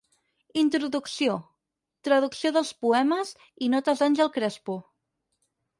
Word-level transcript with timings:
Introducció, 0.61 1.35
traducció 2.09 2.55
dels 2.57 2.73
poemes 2.87 3.37
i 3.67 3.73
notes 3.77 4.05
d'Ángel 4.05 4.35
Crespo. 4.41 4.83